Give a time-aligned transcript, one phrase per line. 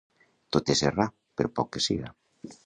[0.55, 1.07] Tot és errar,
[1.41, 2.11] per poc que siga.